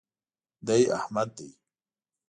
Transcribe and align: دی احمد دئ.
دی 0.65 0.81
احمد 0.97 1.29
دئ. 1.37 1.49